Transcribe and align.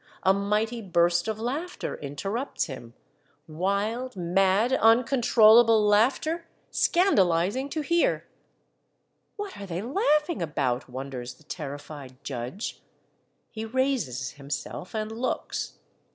A 0.23 0.33
mighty 0.33 0.81
burst 0.81 1.27
of 1.27 1.39
laughter 1.39 1.95
interrupts 1.95 2.63
him,— 2.65 2.95
wild, 3.47 4.15
mad, 4.15 4.71
uncon 4.81 5.21
trollable 5.21 5.79
laughter, 5.87 6.47
scandalizing 6.71 7.69
to 7.69 7.81
hear. 7.81 8.25
''What 9.37 9.61
are 9.61 9.67
they 9.67 9.83
laughing 9.83 10.41
about?" 10.41 10.89
wonders 10.89 11.35
the 11.35 11.43
terrified 11.43 12.15
judge. 12.23 12.81
He 13.51 13.63
raises 13.63 14.31
himself 14.31 14.95
and 14.95 15.11
looks. 15.11 15.73